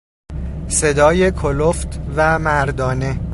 صدای 0.67 1.31
کلفت 1.31 1.99
و 2.15 2.39
مردانه 2.39 3.19